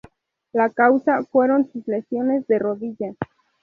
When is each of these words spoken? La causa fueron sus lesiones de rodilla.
La 0.51 0.71
causa 0.71 1.23
fueron 1.25 1.71
sus 1.71 1.87
lesiones 1.87 2.47
de 2.47 2.57
rodilla. 2.57 3.13